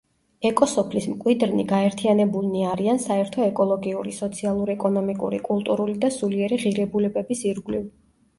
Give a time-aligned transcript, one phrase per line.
[0.49, 7.87] ეკოსოფლის მკვიდრნი გაერთიანებულნი არიან საერთო ეკოლოგიური, სოციალ-ეკონომიკური, კულტურული და სულიერი ღირებულებების ირგვლივ.